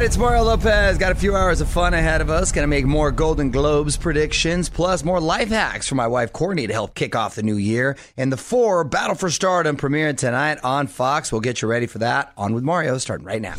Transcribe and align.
Right, 0.00 0.06
it's 0.06 0.16
Mario 0.16 0.44
Lopez. 0.44 0.96
Got 0.96 1.12
a 1.12 1.14
few 1.14 1.36
hours 1.36 1.60
of 1.60 1.68
fun 1.68 1.92
ahead 1.92 2.22
of 2.22 2.30
us. 2.30 2.52
Going 2.52 2.62
to 2.62 2.66
make 2.66 2.86
more 2.86 3.10
Golden 3.10 3.50
Globes 3.50 3.98
predictions, 3.98 4.70
plus 4.70 5.04
more 5.04 5.20
life 5.20 5.50
hacks 5.50 5.86
for 5.86 5.94
my 5.94 6.06
wife 6.06 6.32
Courtney 6.32 6.66
to 6.66 6.72
help 6.72 6.94
kick 6.94 7.14
off 7.14 7.34
the 7.34 7.42
new 7.42 7.56
year. 7.56 7.98
And 8.16 8.32
the 8.32 8.38
four 8.38 8.82
Battle 8.82 9.14
for 9.14 9.28
Stardom 9.28 9.76
premiering 9.76 10.16
tonight 10.16 10.58
on 10.64 10.86
Fox. 10.86 11.30
We'll 11.30 11.42
get 11.42 11.60
you 11.60 11.68
ready 11.68 11.86
for 11.86 11.98
that. 11.98 12.32
On 12.38 12.54
with 12.54 12.64
Mario, 12.64 12.96
starting 12.96 13.26
right 13.26 13.42
now. 13.42 13.56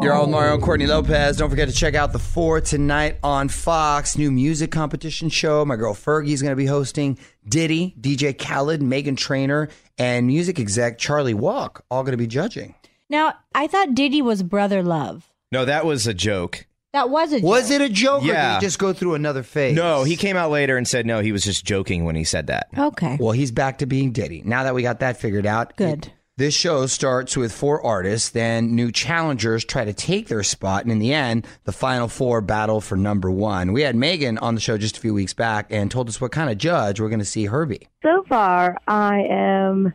You're 0.00 0.12
all 0.12 0.28
Mario 0.28 0.54
and 0.54 0.62
Courtney 0.62 0.86
Lopez. 0.86 1.38
Don't 1.38 1.50
forget 1.50 1.66
to 1.66 1.74
check 1.74 1.96
out 1.96 2.12
the 2.12 2.20
four 2.20 2.60
tonight 2.60 3.18
on 3.24 3.48
Fox. 3.48 4.16
New 4.16 4.30
music 4.30 4.70
competition 4.70 5.30
show. 5.30 5.64
My 5.64 5.74
girl 5.74 5.94
Fergie's 5.94 6.42
going 6.42 6.52
to 6.52 6.56
be 6.56 6.66
hosting. 6.66 7.18
Diddy, 7.44 7.92
DJ 8.00 8.38
Khaled, 8.38 8.82
Meghan 8.82 9.16
Trainor, 9.16 9.68
and 9.98 10.28
music 10.28 10.60
exec 10.60 10.96
Charlie 10.96 11.34
Walk 11.34 11.84
all 11.90 12.04
going 12.04 12.12
to 12.12 12.16
be 12.16 12.28
judging. 12.28 12.76
Now, 13.10 13.34
I 13.54 13.66
thought 13.66 13.94
Diddy 13.94 14.22
was 14.22 14.42
Brother 14.42 14.82
Love. 14.82 15.30
No, 15.50 15.64
that 15.64 15.86
was 15.86 16.06
a 16.06 16.14
joke. 16.14 16.66
That 16.92 17.10
was 17.10 17.32
a 17.32 17.40
Was 17.40 17.70
it 17.70 17.80
a 17.80 17.88
joke 17.88 18.22
or 18.22 18.26
did 18.26 18.32
Yeah. 18.32 18.54
he 18.54 18.60
just 18.66 18.78
go 18.78 18.92
through 18.92 19.14
another 19.14 19.42
phase? 19.42 19.76
No, 19.76 20.04
he 20.04 20.16
came 20.16 20.36
out 20.36 20.50
later 20.50 20.76
and 20.76 20.88
said 20.88 21.04
no, 21.06 21.20
he 21.20 21.32
was 21.32 21.44
just 21.44 21.64
joking 21.64 22.04
when 22.04 22.16
he 22.16 22.24
said 22.24 22.46
that. 22.48 22.68
Okay. 22.76 23.16
Well, 23.20 23.32
he's 23.32 23.50
back 23.52 23.78
to 23.78 23.86
being 23.86 24.12
Diddy. 24.12 24.42
Now 24.44 24.62
that 24.64 24.74
we 24.74 24.82
got 24.82 25.00
that 25.00 25.18
figured 25.20 25.46
out. 25.46 25.76
Good. 25.76 26.06
it- 26.06 26.12
this 26.38 26.54
show 26.54 26.86
starts 26.86 27.36
with 27.36 27.50
four 27.52 27.84
artists, 27.84 28.28
then 28.28 28.76
new 28.76 28.92
challengers 28.92 29.64
try 29.64 29.84
to 29.84 29.92
take 29.92 30.28
their 30.28 30.44
spot, 30.44 30.84
and 30.84 30.92
in 30.92 31.00
the 31.00 31.12
end, 31.12 31.44
the 31.64 31.72
final 31.72 32.06
four 32.06 32.40
battle 32.40 32.80
for 32.80 32.96
number 32.96 33.28
one. 33.28 33.72
We 33.72 33.82
had 33.82 33.96
Megan 33.96 34.38
on 34.38 34.54
the 34.54 34.60
show 34.60 34.78
just 34.78 34.96
a 34.96 35.00
few 35.00 35.12
weeks 35.12 35.34
back 35.34 35.66
and 35.70 35.90
told 35.90 36.08
us 36.08 36.20
what 36.20 36.30
kind 36.30 36.48
of 36.48 36.56
judge 36.56 37.00
we're 37.00 37.08
going 37.08 37.18
to 37.18 37.24
see 37.24 37.46
her 37.46 37.66
be. 37.66 37.88
So 38.04 38.22
far, 38.28 38.76
I 38.86 39.22
am. 39.28 39.94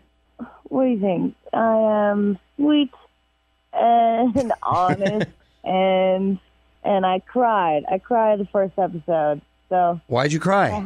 What 0.63 0.83
do 0.83 0.89
you 0.89 0.99
think? 0.99 1.35
I 1.53 2.09
am 2.11 2.37
sweet 2.57 2.91
and 3.73 4.53
honest, 4.63 5.31
and 5.63 6.39
and 6.83 7.05
I 7.05 7.19
cried. 7.19 7.83
I 7.91 7.97
cried 7.97 8.39
the 8.39 8.45
first 8.45 8.73
episode. 8.77 9.41
So, 9.69 9.99
Why'd 10.07 10.31
you 10.31 10.39
cry? 10.39 10.85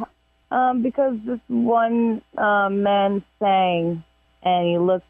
um, 0.51 0.81
because 0.81 1.17
this 1.25 1.39
one 1.47 2.21
um, 2.37 2.83
man 2.83 3.23
sang, 3.39 4.03
and 4.43 4.67
he 4.67 4.77
looked 4.77 5.07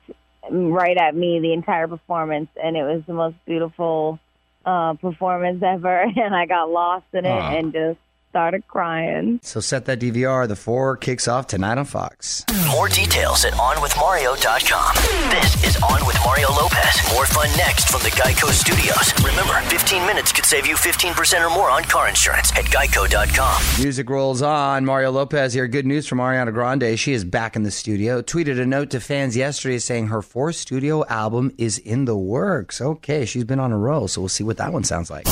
right 0.50 0.98
at 0.98 1.16
me 1.16 1.40
the 1.40 1.54
entire 1.54 1.88
performance, 1.88 2.50
and 2.62 2.76
it 2.78 2.84
was 2.84 3.04
the 3.06 3.14
most 3.14 3.36
beautiful 3.46 4.20
uh, 4.66 4.94
performance 4.96 5.62
ever. 5.64 6.06
And 6.18 6.36
I 6.36 6.46
got 6.46 6.70
lost 6.70 7.06
in 7.14 7.26
it 7.26 7.30
Aw. 7.30 7.56
and 7.56 7.74
just 7.74 8.00
started 8.38 8.68
crying. 8.68 9.40
So 9.42 9.60
set 9.60 9.86
that 9.86 10.00
DVR. 10.00 10.48
The 10.48 10.56
four 10.56 10.96
kicks 10.96 11.28
off 11.28 11.48
tonight 11.48 11.80
on 11.80 11.86
Fox. 11.86 12.46
More 12.70 12.88
details 12.88 13.44
at 13.46 13.54
OnWithMario.com. 13.54 14.94
This 15.32 15.64
is 15.66 15.76
On 15.82 16.06
with 16.06 16.20
Mario 16.24 16.50
Lopez. 16.52 17.02
More 17.16 17.26
fun 17.26 17.50
next 17.58 17.90
from 17.90 18.04
the 18.04 18.12
Geico 18.12 18.52
Studios. 18.52 19.12
Remember, 19.26 19.60
15 19.72 20.06
minutes 20.06 20.32
could 20.32 20.46
save 20.46 20.68
you 20.68 20.76
15% 20.76 21.50
or 21.50 21.50
more 21.50 21.72
on 21.72 21.84
car 21.86 22.08
insurance 22.08 22.52
at 22.52 22.66
Geico.com. 22.66 23.84
Music 23.84 24.08
rolls 24.08 24.44
on. 24.44 24.86
Mario 24.86 25.10
Lopez 25.10 25.54
here. 25.54 25.68
Good 25.68 25.88
news 25.88 26.06
from 26.06 26.20
Ariana 26.20 26.54
Grande. 26.54 27.00
She 27.00 27.14
is 27.14 27.26
back 27.26 27.56
in 27.56 27.64
the 27.64 27.72
studio. 27.72 28.22
Tweeted 28.22 28.62
a 28.62 28.68
note 28.68 28.92
to 28.92 29.00
fans 29.00 29.36
yesterday 29.36 29.80
saying 29.80 30.08
her 30.08 30.22
fourth 30.22 30.58
studio 30.58 31.04
album 31.08 31.52
is 31.58 31.80
in 31.80 32.06
the 32.06 32.16
works. 32.16 32.82
Okay, 32.82 33.26
she's 33.26 33.46
been 33.46 33.60
on 33.60 33.72
a 33.72 33.78
roll, 33.80 34.08
so 34.08 34.22
we'll 34.22 34.30
see 34.30 34.44
what 34.44 34.58
that 34.58 34.72
one 34.72 34.84
sounds 34.84 35.10
like. 35.10 35.26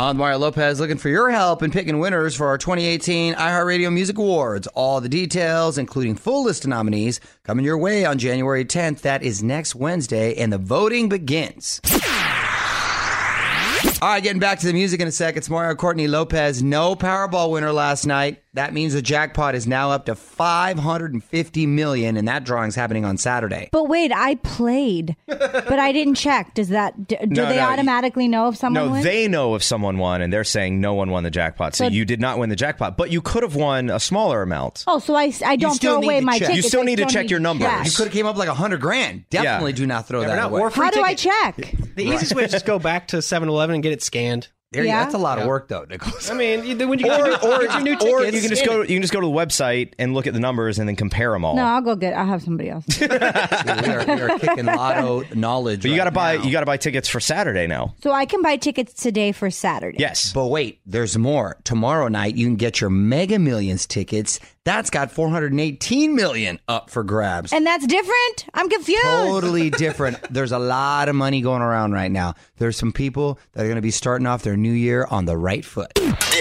On 0.00 0.16
Mario 0.16 0.38
Lopez, 0.38 0.80
looking 0.80 0.96
for 0.96 1.10
your 1.10 1.28
help 1.28 1.62
in 1.62 1.70
picking 1.70 1.98
winners 1.98 2.34
for 2.34 2.46
our 2.46 2.56
2018 2.56 3.34
iHeartRadio 3.34 3.92
Music 3.92 4.16
Awards. 4.16 4.66
All 4.68 4.98
the 4.98 5.10
details, 5.10 5.76
including 5.76 6.14
full 6.14 6.42
list 6.42 6.64
of 6.64 6.70
nominees, 6.70 7.20
coming 7.42 7.66
your 7.66 7.76
way 7.76 8.06
on 8.06 8.16
January 8.16 8.64
10th. 8.64 9.02
That 9.02 9.22
is 9.22 9.42
next 9.42 9.74
Wednesday, 9.74 10.36
and 10.36 10.50
the 10.50 10.56
voting 10.56 11.10
begins. 11.10 11.82
All 14.00 14.08
right, 14.08 14.22
getting 14.22 14.40
back 14.40 14.58
to 14.60 14.66
the 14.66 14.72
music 14.72 15.00
in 15.00 15.08
a 15.08 15.12
sec. 15.12 15.36
It's 15.36 15.50
Mario 15.50 15.74
Courtney 15.74 16.08
Lopez. 16.08 16.62
No 16.62 16.96
Powerball 16.96 17.50
winner 17.50 17.70
last 17.70 18.06
night. 18.06 18.42
That 18.54 18.74
means 18.74 18.94
the 18.94 19.02
jackpot 19.02 19.54
is 19.54 19.68
now 19.68 19.92
up 19.92 20.06
to 20.06 20.16
550 20.16 21.66
million, 21.66 22.16
and 22.16 22.26
that 22.26 22.42
drawing's 22.42 22.74
happening 22.74 23.04
on 23.04 23.16
Saturday. 23.16 23.68
But 23.70 23.84
wait, 23.88 24.10
I 24.12 24.34
played, 24.36 25.14
but 25.28 25.78
I 25.78 25.92
didn't 25.92 26.16
check. 26.16 26.52
Does 26.54 26.70
that 26.70 27.06
do, 27.06 27.16
do 27.16 27.26
No, 27.28 27.46
they 27.48 27.56
no, 27.56 27.62
automatically 27.62 28.26
know 28.26 28.48
if 28.48 28.56
someone 28.56 28.80
won? 28.82 28.88
No, 28.88 28.92
wins? 28.94 29.04
they 29.04 29.28
know 29.28 29.54
if 29.54 29.62
someone 29.62 29.98
won, 29.98 30.20
and 30.20 30.32
they're 30.32 30.42
saying 30.42 30.80
no 30.80 30.94
one 30.94 31.10
won 31.10 31.22
the 31.22 31.30
jackpot. 31.30 31.76
So 31.76 31.84
But- 31.84 31.92
you 31.92 32.04
did 32.04 32.20
not 32.20 32.38
win 32.38 32.48
the 32.50 32.56
jackpot, 32.56 32.96
but 32.96 33.10
you 33.12 33.20
could 33.22 33.44
have 33.44 33.54
won 33.54 33.88
a 33.88 34.00
smaller 34.00 34.42
amount. 34.42 34.82
oh, 34.88 34.98
so 34.98 35.14
I, 35.14 35.32
I 35.46 35.54
don't 35.54 35.80
throw 35.80 35.96
away 35.96 36.20
my 36.20 36.32
check. 36.38 36.48
tickets. 36.48 36.56
You 36.56 36.62
still 36.68 36.80
I 36.80 36.84
need 36.86 36.96
to 36.96 37.06
check 37.06 37.30
your 37.30 37.38
numbers. 37.40 37.68
check. 37.68 37.84
You 37.86 37.92
could 37.92 38.06
have 38.06 38.12
came 38.12 38.26
up 38.26 38.36
like 38.36 38.48
a 38.48 38.54
hundred 38.54 38.80
grand. 38.80 39.26
Definitely 39.30 39.74
do 39.74 39.86
not 39.86 40.08
throw 40.08 40.22
Yeah, 40.22 40.26
that 40.26 40.32
we're 40.34 40.40
not 40.40 40.50
away. 40.50 40.60
war 40.60 40.70
free 40.70 40.84
How 40.86 40.90
do 40.90 41.02
I 41.02 41.14
check? 41.14 41.56
The 41.94 42.02
easiest 42.04 42.34
way 42.34 42.44
is 42.44 42.50
just 42.50 42.66
go 42.66 42.78
back 42.80 43.08
to 43.08 43.18
7-Eleven 43.18 43.74
and 43.74 43.82
get 43.82 43.92
it 43.92 44.02
scanned. 44.02 44.48
There, 44.72 44.84
Yeah? 44.84 45.02
that's 45.02 45.14
a 45.14 45.18
lot 45.18 45.40
of 45.40 45.48
work 45.48 45.66
though, 45.66 45.84
Nicholas. 45.90 46.30
I 46.30 46.34
mean, 46.34 46.60
when 46.88 47.00
you 47.00 47.04
get, 47.04 47.20
or, 47.20 47.26
your, 47.26 47.44
or, 47.44 47.58
get 47.66 47.72
your 47.72 47.80
new 47.82 47.94
or 48.08 48.24
you 48.24 48.40
can 48.40 48.50
just 48.50 48.64
go. 48.64 48.82
You 48.82 48.86
can 48.86 49.02
just 49.02 49.12
go 49.12 49.20
to 49.20 49.26
the 49.26 49.32
website 49.32 49.94
and 49.98 50.14
look 50.14 50.28
at 50.28 50.32
the 50.32 50.38
numbers 50.38 50.78
and 50.78 50.88
then 50.88 50.94
compare 50.94 51.32
them 51.32 51.44
all. 51.44 51.56
No, 51.56 51.64
I'll 51.64 51.80
go 51.80 51.96
get. 51.96 52.14
I'll 52.14 52.26
have 52.26 52.40
somebody 52.40 52.70
else. 52.70 52.84
we, 53.00 53.06
are, 53.08 54.04
we 54.06 54.12
are 54.22 54.38
kicking 54.38 54.66
lotto 54.66 55.24
knowledge. 55.34 55.82
But 55.82 55.86
you 55.90 55.94
right 55.94 55.96
got 55.98 56.04
to 56.04 56.10
buy. 56.12 56.36
now. 56.36 56.44
You 56.44 56.52
got 56.52 56.60
to 56.60 56.66
buy 56.66 56.76
tickets 56.76 57.08
for 57.08 57.18
Saturday 57.18 57.66
now. 57.66 57.96
so 58.00 58.12
I 58.12 58.26
can 58.26 58.42
buy 58.42 58.56
tickets 58.58 58.92
today 58.94 59.32
for 59.32 59.50
Saturday. 59.50 59.98
Yes. 59.98 60.32
But 60.32 60.46
wait, 60.46 60.80
there's 60.86 61.18
more. 61.18 61.58
Tomorrow 61.64 62.06
night 62.06 62.36
you 62.36 62.46
can 62.46 62.54
get 62.54 62.80
your 62.80 62.90
Mega 62.90 63.40
Millions 63.40 63.86
tickets. 63.88 64.38
That's 64.66 64.90
got 64.90 65.10
418 65.10 66.14
million 66.14 66.58
up 66.68 66.90
for 66.90 67.02
grabs. 67.02 67.50
And 67.52 67.66
that's 67.66 67.86
different. 67.86 68.46
I'm 68.52 68.68
confused. 68.68 69.02
totally 69.02 69.70
different. 69.84 70.18
There's 70.30 70.52
a 70.52 70.58
lot 70.58 71.08
of 71.08 71.14
money 71.14 71.40
going 71.40 71.62
around 71.62 71.92
right 71.92 72.10
now. 72.10 72.34
There's 72.58 72.76
some 72.76 72.92
people 72.92 73.38
that 73.52 73.62
are 73.62 73.66
going 73.66 73.76
to 73.76 73.82
be 73.82 73.90
starting 73.90 74.26
off 74.26 74.42
their 74.42 74.58
new 74.58 74.72
year 74.72 75.06
on 75.10 75.24
the 75.24 75.36
right 75.36 75.64
foot. 75.64 75.98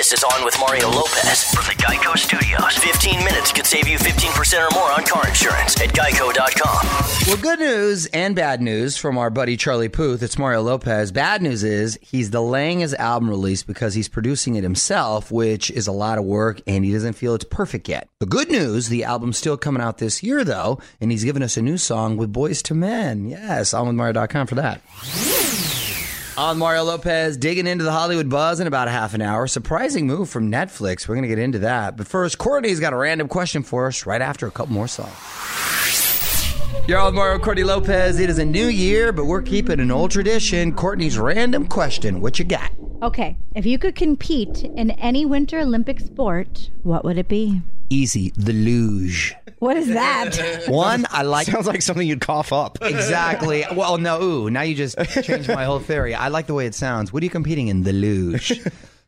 This 0.09 0.23
is 0.23 0.23
On 0.23 0.44
with 0.44 0.57
Mario 0.59 0.89
Lopez 0.89 1.44
from 1.53 1.65
the 1.65 1.75
Geico 1.83 2.17
Studios. 2.17 2.77
15 2.79 3.23
minutes 3.23 3.51
could 3.51 3.67
save 3.67 3.88
you 3.88 4.00
15% 4.00 4.67
or 4.67 4.73
more 4.73 4.91
on 4.91 5.03
car 5.03 5.27
insurance 5.27 5.79
at 5.79 5.89
geico.com. 5.89 7.27
Well, 7.27 7.38
good 7.38 7.59
news 7.59 8.07
and 8.07 8.35
bad 8.35 8.59
news 8.59 8.97
from 8.97 9.19
our 9.19 9.29
buddy 9.29 9.56
Charlie 9.56 9.88
Puth. 9.88 10.23
It's 10.23 10.35
Mario 10.35 10.63
Lopez. 10.63 11.11
Bad 11.11 11.44
news 11.44 11.63
is 11.63 12.00
he's 12.01 12.31
delaying 12.31 12.79
his 12.79 12.95
album 12.95 13.29
release 13.29 13.61
because 13.61 13.94
he's 13.94 14.07
producing 14.07 14.56
it 14.56 14.63
himself, 14.63 15.31
which 15.31 15.69
is 15.69 15.85
a 15.85 15.91
lot 15.91 16.17
of 16.17 16.25
work, 16.25 16.59
and 16.65 16.83
he 16.83 16.91
doesn't 16.91 17.13
feel 17.13 17.35
it's 17.35 17.45
perfect 17.45 17.88
yet. 17.88 18.09
The 18.19 18.25
good 18.25 18.50
news, 18.50 18.89
the 18.89 19.03
album's 19.03 19.38
still 19.38 19.57
coming 19.57 19.83
out 19.83 20.00
this 20.00 20.23
year, 20.23 20.44
though, 20.44 20.79
and 21.00 21.12
he's 21.12 21.23
given 21.23 21.44
us 21.44 21.55
a 21.55 21.62
new 21.62 21.77
song 21.77 22.17
with 22.17 22.33
Boyz 22.33 22.67
II 22.71 22.77
Men. 22.77 23.27
Yes, 23.27 23.75
on 23.75 23.85
with 23.85 23.95
Mario.com 23.95 24.47
for 24.47 24.55
that. 24.55 24.81
On 26.39 26.57
Mario 26.57 26.86
Lopez, 26.86 27.36
digging 27.36 27.68
into 27.68 27.83
the 27.83 27.91
Hollywood 27.91 28.30
buzz 28.30 28.62
in 28.62 28.68
about 28.68 28.88
a 28.88 28.91
half 28.91 29.13
an 29.13 29.21
hour. 29.21 29.45
Surprising 29.45 30.07
move 30.07 30.30
from 30.30 30.50
Netflix. 30.50 31.06
We're 31.06 31.15
going 31.15 31.24
to 31.24 31.27
get 31.27 31.38
into 31.38 31.59
that. 31.59 31.97
But 31.97 32.07
first, 32.07 32.38
Courtney's 32.38 32.80
got 32.80 32.94
a 32.94 32.95
random 32.95 33.27
question 33.27 33.62
for 33.62 33.88
us 33.88 34.06
right 34.06 34.21
after 34.21 34.47
a 34.47 34.51
couple 34.51 34.74
more 34.74 34.88
songs. 34.88 35.12
You're 36.88 36.97
on 36.97 37.13
Mario 37.13 37.39
Courtney 37.39 37.65
Lopez. 37.65 38.21
It 38.21 38.30
is 38.30 38.39
a 38.39 38.45
new 38.45 38.68
year, 38.68 39.12
but 39.12 39.25
we're 39.25 39.41
keeping 39.41 39.81
an 39.81 39.91
old 39.91 40.12
tradition. 40.12 40.74
Courtney's 40.74 41.19
random 41.19 41.68
question. 41.68 42.21
What 42.21 42.39
you 42.39 42.45
got? 42.45 42.71
Okay, 43.03 43.36
if 43.53 43.65
you 43.65 43.77
could 43.77 43.95
compete 43.95 44.63
in 44.63 44.91
any 44.91 45.25
Winter 45.25 45.59
Olympic 45.59 46.00
sport, 46.00 46.69
what 46.83 47.03
would 47.03 47.18
it 47.18 47.27
be? 47.27 47.62
Easy, 47.89 48.31
the 48.38 48.53
luge. 48.53 49.36
What 49.59 49.77
is 49.77 49.88
that? 49.89 50.63
One, 50.67 51.06
I 51.09 51.23
like 51.23 51.47
Sounds 51.47 51.67
like 51.67 51.81
something 51.81 52.07
you'd 52.07 52.21
cough 52.21 52.51
up. 52.53 52.77
exactly. 52.81 53.65
Well, 53.75 53.97
no, 53.97 54.21
ooh, 54.21 54.50
now 54.50 54.61
you 54.61 54.75
just 54.75 54.97
changed 55.23 55.50
my 55.50 55.65
whole 55.65 55.79
theory. 55.79 56.15
I 56.15 56.29
like 56.29 56.47
the 56.47 56.53
way 56.53 56.65
it 56.65 56.75
sounds. 56.75 57.11
What 57.13 57.21
are 57.21 57.25
you 57.25 57.29
competing 57.29 57.67
in? 57.67 57.83
The 57.83 57.94
luge. 57.94 58.61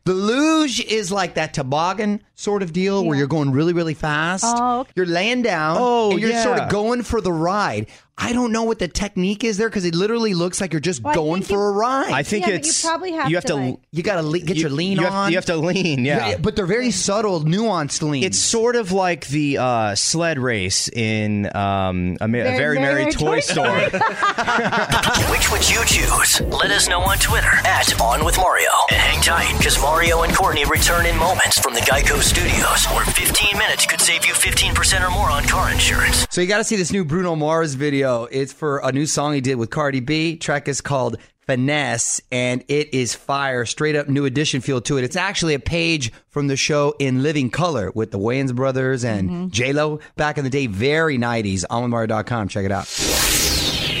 The 0.04 0.14
luge 0.14 0.84
is 0.84 1.12
like 1.12 1.34
that 1.34 1.54
toboggan 1.54 2.22
sort 2.34 2.62
of 2.64 2.72
deal 2.72 3.04
where 3.04 3.16
you're 3.16 3.28
going 3.28 3.52
really, 3.52 3.72
really 3.72 3.94
fast. 3.94 4.44
Oh, 4.46 4.80
okay. 4.80 4.90
You're 4.96 5.06
laying 5.06 5.42
down. 5.42 5.76
Oh, 5.78 6.10
and 6.10 6.20
you're 6.20 6.42
sort 6.42 6.58
of 6.58 6.70
going 6.70 7.02
for 7.04 7.20
the 7.20 7.32
ride. 7.32 7.86
I 8.18 8.34
don't 8.34 8.52
know 8.52 8.64
what 8.64 8.78
the 8.78 8.88
technique 8.88 9.42
is 9.42 9.56
there 9.56 9.68
because 9.70 9.86
it 9.86 9.94
literally 9.94 10.34
looks 10.34 10.60
like 10.60 10.72
you're 10.72 10.80
just 10.80 11.02
Well, 11.02 11.14
going 11.14 11.42
for 11.42 11.54
you- 11.54 11.60
a 11.60 11.72
ride. 11.72 12.12
I 12.12 12.22
think 12.22 12.42
Yeah, 12.46 12.52
but 12.52 12.64
you 12.64 12.68
it's 12.68 12.82
probably 12.84 13.12
have 13.12 13.30
you 13.30 13.36
have 13.36 13.44
to, 13.46 13.52
to. 13.54 13.56
like- 13.56 13.78
you 13.90 14.02
got 14.02 14.16
to 14.16 14.22
le- 14.22 14.38
get 14.40 14.56
you- 14.56 14.62
your 14.62 14.70
lean 14.70 14.98
you 14.98 15.06
on. 15.06 15.12
Have, 15.12 15.30
you 15.30 15.36
have 15.38 15.46
to 15.46 15.56
lean. 15.56 16.04
Yeah. 16.04 16.28
Yeah, 16.28 16.36
but 16.36 16.54
they're 16.54 16.66
very 16.66 16.90
subtle, 16.90 17.40
nuanced 17.40 18.02
lean. 18.02 18.22
It's 18.22 18.38
sort 18.38 18.76
of 18.76 18.92
like 18.92 19.26
the 19.28 19.56
uh, 19.58 19.94
sled 19.94 20.38
race 20.38 20.88
in 20.90 21.46
um, 21.56 22.18
a, 22.20 22.28
Ma- 22.28 22.38
a 22.38 22.42
Very 22.42 22.56
very, 22.58 22.78
merry, 22.80 23.00
Merry 23.02 23.12
toy 23.12 23.36
Toy 23.36 23.40
store. 23.40 23.80
Which 25.32 25.50
would 25.50 25.68
you 25.68 25.82
choose? 25.86 26.40
Let 26.42 26.70
us 26.70 26.88
know 26.88 27.00
on 27.00 27.16
Twitter 27.18 27.50
at 27.64 27.98
On 28.00 28.24
with 28.24 28.36
Mario. 28.36 28.68
And 28.90 29.00
hang 29.00 29.22
tight, 29.22 29.56
because 29.58 29.80
Mario 29.80 30.22
and 30.22 30.34
Courtney 30.34 30.64
return 30.66 31.06
in 31.06 31.16
moments 31.16 31.58
from 31.58 31.74
the 31.74 31.80
Geico 31.80 32.20
Studios, 32.20 32.84
where 32.94 33.04
15 33.06 33.58
minutes 33.58 33.86
could 33.86 33.91
save 34.02 34.26
you 34.26 34.34
15% 34.34 35.06
or 35.06 35.10
more 35.12 35.30
on 35.30 35.44
car 35.44 35.70
insurance. 35.70 36.26
So 36.28 36.40
you 36.40 36.48
got 36.48 36.58
to 36.58 36.64
see 36.64 36.74
this 36.74 36.90
new 36.90 37.04
Bruno 37.04 37.36
Mars 37.36 37.74
video. 37.74 38.24
It's 38.24 38.52
for 38.52 38.78
a 38.78 38.90
new 38.90 39.06
song 39.06 39.32
he 39.32 39.40
did 39.40 39.54
with 39.54 39.70
Cardi 39.70 40.00
B. 40.00 40.36
Track 40.36 40.66
is 40.66 40.80
called 40.80 41.18
Finesse, 41.46 42.20
and 42.32 42.64
it 42.66 42.92
is 42.92 43.14
fire. 43.14 43.64
Straight 43.64 43.94
up 43.94 44.08
new 44.08 44.24
edition 44.24 44.60
feel 44.60 44.80
to 44.80 44.98
it. 44.98 45.04
It's 45.04 45.14
actually 45.14 45.54
a 45.54 45.60
page 45.60 46.12
from 46.30 46.48
the 46.48 46.56
show 46.56 46.96
In 46.98 47.22
Living 47.22 47.48
Color 47.48 47.92
with 47.92 48.10
the 48.10 48.18
Wayans 48.18 48.52
brothers 48.52 49.04
and 49.04 49.30
mm-hmm. 49.30 49.48
J 49.48 49.72
Lo 49.72 50.00
back 50.16 50.36
in 50.36 50.42
the 50.42 50.50
day. 50.50 50.66
Very 50.66 51.16
90s. 51.16 51.64
OnWithMario.com. 51.70 52.48
Check 52.48 52.64
it 52.64 52.72
out. 52.72 52.88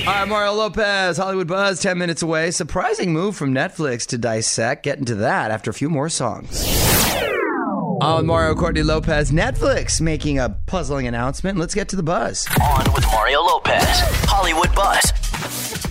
All 0.04 0.12
right, 0.12 0.28
Mario 0.28 0.54
Lopez, 0.54 1.16
Hollywood 1.16 1.46
Buzz, 1.46 1.80
10 1.80 1.96
minutes 1.96 2.22
away. 2.22 2.50
Surprising 2.50 3.12
move 3.12 3.36
from 3.36 3.54
Netflix 3.54 4.04
to 4.08 4.18
dissect. 4.18 4.82
Get 4.82 4.98
into 4.98 5.14
that 5.14 5.52
after 5.52 5.70
a 5.70 5.74
few 5.74 5.88
more 5.88 6.08
songs. 6.08 6.81
On 8.02 8.26
Mario 8.26 8.56
Courtney 8.56 8.82
Lopez, 8.82 9.30
Netflix 9.30 10.00
making 10.00 10.40
a 10.40 10.48
puzzling 10.66 11.06
announcement. 11.06 11.56
Let's 11.56 11.72
get 11.72 11.88
to 11.90 11.96
the 11.96 12.02
buzz. 12.02 12.48
On 12.60 12.92
with 12.94 13.06
Mario 13.12 13.40
Lopez, 13.42 13.84
Hollywood 14.26 14.74
Buzz. 14.74 15.31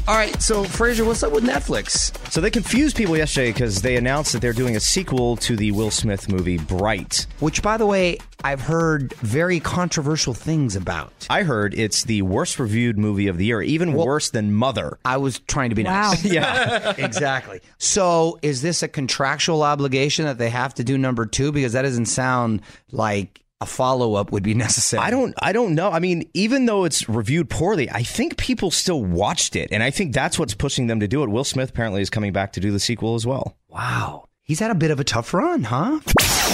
All 0.07 0.15
right, 0.15 0.42
so 0.42 0.63
Fraser, 0.63 1.06
what's 1.06 1.21
up 1.21 1.31
with 1.31 1.44
Netflix? 1.44 2.12
so 2.31 2.42
they 2.42 2.50
confused 2.50 2.95
people 2.98 3.15
yesterday 3.15 3.51
because 3.53 3.81
they 3.81 3.98
announced 3.98 4.33
that 4.33 4.42
they're 4.42 4.51
doing 4.51 4.75
a 4.75 4.80
sequel 4.80 5.38
to 5.38 5.56
the 5.56 5.71
Will 5.71 5.92
Smith 5.92 6.27
movie 6.27 6.57
Bright. 6.57 7.27
Which, 7.39 7.62
by 7.62 7.77
the 7.77 7.86
way, 7.86 8.18
I've 8.44 8.62
heard 8.62 9.13
very 9.15 9.59
controversial 9.59 10.33
things 10.33 10.75
about. 10.75 11.27
I 11.30 11.44
heard 11.44 11.75
it's 11.75 12.03
the 12.06 12.24
worst 12.24 12.57
reviewed 12.59 12.98
movie 12.98 13.27
of 13.27 13.38
the 13.38 13.45
year, 13.45 13.62
even 13.62 13.94
worse 13.94 14.31
than 14.31 14.53
Mother. 14.53 14.98
I 15.06 15.18
was 15.18 15.39
trying 15.39 15.69
to 15.69 15.75
be 15.75 15.83
Wow. 15.83 16.09
nice. 16.12 16.25
Yeah. 16.31 16.94
exactly. 16.98 17.62
So, 17.77 18.39
is 18.42 18.62
this 18.63 18.81
a 18.83 18.88
contractual 18.88 19.62
obligation 19.62 20.25
that 20.25 20.39
they 20.39 20.50
have 20.50 20.74
to 20.75 20.83
do 20.83 20.98
number 20.98 21.25
two? 21.27 21.51
Because 21.51 21.74
that 21.74 21.83
doesn't 21.83 22.07
sound 22.07 22.62
like 22.92 23.44
a 23.61 23.65
follow 23.65 24.15
up 24.15 24.31
would 24.31 24.43
be 24.43 24.53
necessary. 24.65 25.01
I 25.01 25.11
don't 25.11 25.33
I 25.41 25.53
don't 25.53 25.75
know. 25.75 25.89
I 25.89 25.99
mean, 25.99 26.29
even 26.33 26.65
though 26.65 26.83
it's 26.83 27.07
reviewed 27.07 27.49
poorly, 27.49 27.89
I 27.89 28.03
think 28.03 28.37
people 28.37 28.71
still 28.71 29.03
watched 29.03 29.55
it. 29.55 29.69
And 29.71 29.81
I 29.83 29.91
think 29.91 30.13
that's 30.13 30.37
what's 30.37 30.53
pushing 30.53 30.87
them 30.87 30.99
to 30.99 31.07
do 31.07 31.23
it. 31.23 31.29
Will 31.29 31.43
Smith 31.43 31.69
apparently 31.69 32.01
is 32.01 32.09
coming 32.09 32.33
back 32.33 32.53
to 32.53 32.59
do 32.59 32.71
the 32.71 32.79
sequel 32.79 33.15
as 33.15 33.25
well. 33.25 33.57
Wow. 33.69 34.25
He's 34.51 34.59
had 34.59 34.69
a 34.69 34.75
bit 34.75 34.92
of 34.92 35.00
a 35.00 35.06
tough 35.06 35.33
run, 35.33 35.63
huh? 35.63 36.01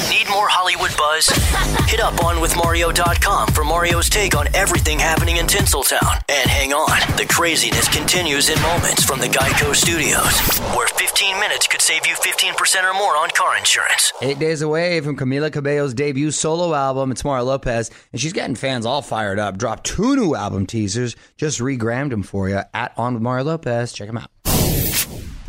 Need 0.07 0.29
more 0.29 0.47
Hollywood 0.47 0.95
buzz? 0.95 1.25
Hit 1.89 1.99
up 1.99 2.13
onwithmario.com 2.13 3.47
for 3.47 3.63
Mario's 3.63 4.07
take 4.07 4.37
on 4.37 4.53
everything 4.53 4.99
happening 4.99 5.37
in 5.37 5.47
Tinseltown. 5.47 6.21
And 6.29 6.47
hang 6.47 6.73
on, 6.73 6.99
the 7.17 7.25
craziness 7.25 7.87
continues 7.89 8.49
in 8.49 8.61
moments 8.61 9.03
from 9.03 9.19
the 9.19 9.25
Geico 9.25 9.73
Studios, 9.73 10.37
where 10.77 10.87
15 10.87 11.39
minutes 11.39 11.65
could 11.65 11.81
save 11.81 12.05
you 12.05 12.13
15% 12.13 12.83
or 12.83 12.93
more 12.93 13.17
on 13.17 13.31
car 13.31 13.57
insurance. 13.57 14.13
Eight 14.21 14.37
days 14.37 14.61
away 14.61 15.01
from 15.01 15.17
Camila 15.17 15.51
Cabello's 15.51 15.95
debut 15.95 16.29
solo 16.29 16.75
album, 16.75 17.09
it's 17.09 17.25
Mario 17.25 17.45
Lopez, 17.45 17.89
and 18.11 18.21
she's 18.21 18.31
getting 18.31 18.55
fans 18.55 18.85
all 18.85 19.01
fired 19.01 19.39
up. 19.39 19.57
Dropped 19.57 19.87
two 19.87 20.15
new 20.15 20.35
album 20.35 20.67
teasers, 20.67 21.15
just 21.35 21.59
regrammed 21.59 22.11
them 22.11 22.21
for 22.21 22.47
you 22.47 22.61
at 22.75 22.93
On 22.95 23.15
with 23.15 23.23
Mario 23.23 23.45
Lopez. 23.45 23.91
Check 23.91 24.05
them 24.05 24.19
out. 24.19 24.29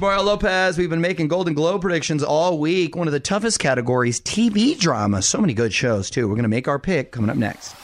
Mario 0.00 0.22
Lopez, 0.22 0.78
we've 0.78 0.88
been 0.90 1.00
making 1.00 1.26
Golden 1.26 1.54
Globe 1.54 1.80
predictions 1.80 2.22
all 2.22 2.58
week. 2.58 2.94
One 2.94 3.08
of 3.08 3.12
the 3.12 3.18
toughest 3.18 3.58
categories, 3.58 4.20
TV 4.20 4.78
drama. 4.78 5.22
So 5.22 5.40
many 5.40 5.54
good 5.54 5.72
shows, 5.72 6.08
too. 6.08 6.28
We're 6.28 6.34
going 6.36 6.44
to 6.44 6.48
make 6.48 6.68
our 6.68 6.78
pick 6.78 7.10
coming 7.10 7.28
up 7.30 7.36
next. 7.36 7.74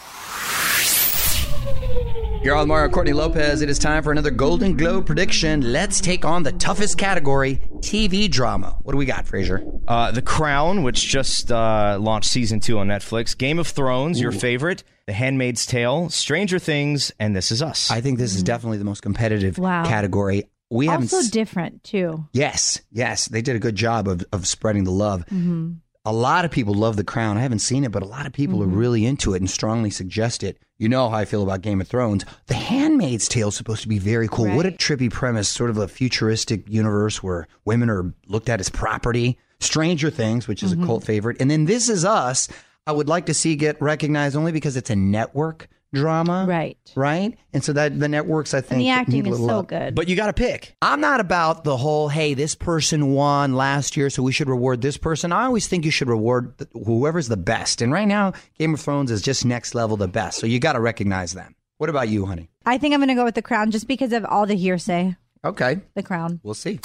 You're 2.45 2.55
on 2.55 2.69
Mario 2.69 2.89
Courtney 2.91 3.15
Lopez. 3.15 3.63
It 3.63 3.71
is 3.71 3.79
time 3.81 4.03
for 4.05 4.13
another 4.13 4.31
Golden 4.31 4.77
Globe 4.77 5.07
prediction. 5.07 5.73
Let's 5.73 6.01
take 6.01 6.25
on 6.25 6.45
the 6.45 6.53
toughest 6.53 6.99
category, 6.99 7.61
TV 7.79 8.31
drama. 8.31 8.77
What 8.83 8.93
do 8.93 8.99
we 8.99 9.07
got, 9.07 9.27
Fraser? 9.27 9.65
Uh, 9.89 10.13
the 10.13 10.23
Crown, 10.23 10.83
which 10.85 11.09
just 11.09 11.51
uh, 11.51 11.99
launched 12.01 12.31
season 12.31 12.61
two 12.61 12.79
on 12.79 12.87
Netflix, 12.87 13.37
Game 13.37 13.59
of 13.59 13.67
Thrones, 13.67 14.21
your 14.21 14.31
favorite, 14.31 14.85
The 15.07 15.15
Handmaid's 15.15 15.67
Tale, 15.67 16.11
Stranger 16.11 16.59
Things, 16.61 17.11
and 17.19 17.35
This 17.35 17.51
Is 17.51 17.61
Us. 17.63 17.91
I 17.91 18.01
think 18.03 18.19
this 18.19 18.37
is 18.37 18.43
definitely 18.45 18.79
the 18.79 18.85
most 18.85 19.01
competitive 19.03 19.59
Wow. 19.59 19.85
category. 19.87 20.45
We 20.75 20.87
haven't. 20.87 21.13
also 21.13 21.31
different 21.31 21.85
too. 21.85 22.27
yes, 22.33 22.81
yes, 22.91 23.29
they 23.29 23.43
did 23.43 23.57
a 23.57 23.61
good 23.61 23.77
job 23.77 24.09
of 24.09 24.25
of 24.33 24.47
spreading 24.47 24.85
the 24.85 24.91
love. 24.91 25.25
Mm-hmm. 25.27 25.75
A 26.07 26.13
lot 26.13 26.45
of 26.45 26.51
people 26.51 26.75
love 26.75 26.97
The 26.97 27.05
Crown. 27.05 27.39
I 27.39 27.41
haven't 27.41 27.61
seen 27.61 27.83
it, 27.85 27.93
but 27.93 28.03
a 28.03 28.07
lot 28.07 28.27
of 28.27 28.35
people 28.35 28.63
are 28.63 28.67
mm-hmm. 28.67 28.77
really 28.77 29.07
into 29.07 29.33
it 29.33 29.41
and 29.41 29.49
strongly 29.49 29.89
suggest 29.89 30.43
it. 30.43 30.59
You 30.77 30.89
know 30.89 31.09
how 31.09 31.17
I 31.17 31.25
feel 31.25 31.43
about 31.43 31.63
Game 31.63 31.81
of 31.81 31.89
Thrones. 31.89 32.27
The 32.47 32.55
Handmaid's 32.55 33.27
Tale 33.27 33.49
is 33.49 33.57
supposed 33.57 33.83
to 33.83 33.89
be 33.89 33.99
very 33.99 34.29
cool. 34.29 34.55
What 34.55 34.67
a 34.67 34.71
trippy 34.71 35.11
premise! 35.11 35.49
Sort 35.49 35.71
of 35.71 35.79
a 35.79 35.89
futuristic 35.89 36.69
universe 36.69 37.23
where 37.23 37.47
women 37.65 37.89
are 37.89 38.13
looked 38.27 38.49
at 38.49 38.61
as 38.61 38.69
property. 38.69 39.39
Stranger 39.61 40.11
Things, 40.11 40.47
which 40.47 40.63
is 40.63 40.73
a 40.73 40.77
mm-hmm. 40.77 40.87
cult 40.87 41.05
favorite, 41.05 41.39
and 41.41 41.51
then 41.51 41.65
This 41.65 41.89
Is 41.89 42.05
Us. 42.05 42.49
I 42.87 42.93
would 42.93 43.09
like 43.09 43.27
to 43.27 43.35
see 43.35 43.57
get 43.57 43.81
recognized 43.81 44.37
only 44.37 44.53
because 44.53 44.77
it's 44.77 44.91
a 44.91 44.97
network 44.97 45.69
drama, 45.95 46.45
Right. 46.49 46.77
Right, 46.95 47.37
and 47.53 47.65
so 47.65 47.73
that 47.73 47.99
the 47.99 48.09
networks 48.09 48.53
I 48.55 48.61
think 48.61 48.73
And 48.73 48.81
the 48.81 48.85
need 48.85 48.91
acting 48.91 49.27
is 49.27 49.39
so 49.39 49.61
up. 49.61 49.69
good. 49.69 49.95
but 49.95 50.09
you 50.09 50.17
got 50.17 50.27
to 50.27 50.33
pick. 50.33 50.77
I'm 50.83 51.01
not 51.01 51.21
about 51.21 51.65
the 51.65 51.77
whole, 51.77 52.09
hey, 52.09 52.35
this 52.35 52.55
person 52.55 53.13
won 53.15 53.55
last 53.55 53.97
year, 53.97 54.11
so 54.11 54.23
we 54.23 54.33
should 54.33 54.49
reward 54.49 54.81
this 54.83 54.97
person. 54.97 55.33
I 55.33 55.45
always 55.45 55.67
think 55.67 55.85
you 55.85 55.91
should 55.91 56.09
reward 56.09 56.55
whoever's 56.73 57.29
the 57.29 57.37
best. 57.37 57.81
And 57.83 57.93
right 57.93 58.09
now, 58.09 58.33
Game 58.59 58.75
of 58.75 58.81
Thrones 58.81 59.11
is 59.11 59.23
just 59.23 59.45
next 59.45 59.75
level 59.75 59.97
the 59.97 60.09
best. 60.09 60.39
So 60.39 60.47
you 60.47 60.59
got 60.61 60.75
to 60.75 60.81
recognize 60.81 61.33
them. 61.33 61.55
What 61.79 61.91
about 61.91 62.09
you, 62.09 62.27
honey? 62.27 62.51
I 62.67 62.79
think 62.79 62.95
I'm 62.95 63.01
going 63.01 63.09
to 63.09 63.15
go 63.15 63.25
with 63.25 63.35
the 63.35 63.43
crown 63.43 63.71
just 63.71 63.89
because 63.89 64.13
of 64.13 64.25
all 64.25 64.47
the 64.47 64.55
hearsay. 64.55 65.17
Okay, 65.45 65.81
The 65.95 66.03
crown. 66.03 66.41
we'll 66.43 66.55
see. 66.55 66.81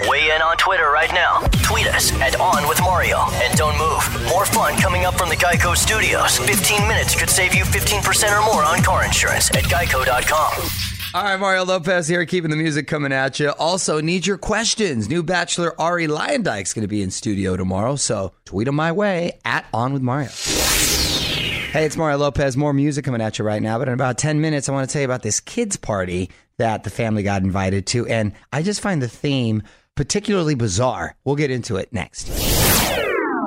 Weigh 0.00 0.34
in 0.34 0.40
on 0.42 0.56
Twitter 0.56 0.90
right 0.90 1.12
now. 1.12 1.40
Tweet 1.62 1.86
us 1.86 2.12
at 2.20 2.40
On 2.40 2.66
With 2.68 2.80
Mario. 2.80 3.18
And 3.34 3.56
don't 3.58 3.76
move. 3.76 4.28
More 4.28 4.46
fun 4.46 4.76
coming 4.76 5.04
up 5.04 5.14
from 5.14 5.28
the 5.28 5.36
Geico 5.36 5.76
Studios. 5.76 6.38
15 6.38 6.88
minutes 6.88 7.14
could 7.14 7.28
save 7.28 7.54
you 7.54 7.64
15% 7.64 8.38
or 8.38 8.44
more 8.44 8.64
on 8.64 8.82
car 8.82 9.04
insurance 9.04 9.50
at 9.50 9.64
geico.com. 9.64 10.68
All 11.14 11.22
right, 11.24 11.36
Mario 11.36 11.64
Lopez 11.66 12.08
here, 12.08 12.24
keeping 12.24 12.50
the 12.50 12.56
music 12.56 12.86
coming 12.86 13.12
at 13.12 13.38
you. 13.38 13.50
Also, 13.50 14.00
need 14.00 14.26
your 14.26 14.38
questions. 14.38 15.10
New 15.10 15.22
Bachelor 15.22 15.78
Arie 15.78 16.06
Luyendyk's 16.06 16.72
going 16.72 16.82
to 16.82 16.88
be 16.88 17.02
in 17.02 17.10
studio 17.10 17.54
tomorrow, 17.54 17.96
so 17.96 18.32
tweet 18.46 18.64
them 18.64 18.76
my 18.76 18.92
way 18.92 19.38
at 19.44 19.66
On 19.74 19.92
With 19.92 20.00
Mario. 20.00 20.30
Hey, 21.72 21.84
it's 21.84 21.98
Mario 21.98 22.16
Lopez. 22.16 22.56
More 22.56 22.72
music 22.72 23.04
coming 23.04 23.20
at 23.20 23.38
you 23.38 23.44
right 23.44 23.60
now, 23.60 23.78
but 23.78 23.88
in 23.88 23.94
about 23.94 24.16
10 24.16 24.40
minutes, 24.40 24.70
I 24.70 24.72
want 24.72 24.88
to 24.88 24.92
tell 24.92 25.00
you 25.02 25.06
about 25.06 25.22
this 25.22 25.40
kids' 25.40 25.76
party 25.76 26.30
that 26.56 26.84
the 26.84 26.90
family 26.90 27.22
got 27.22 27.42
invited 27.42 27.86
to, 27.88 28.06
and 28.06 28.32
I 28.52 28.62
just 28.62 28.80
find 28.80 29.02
the 29.02 29.08
theme 29.08 29.62
particularly 29.94 30.54
bizarre. 30.54 31.16
We'll 31.24 31.36
get 31.36 31.50
into 31.50 31.76
it 31.76 31.92
next. 31.92 32.28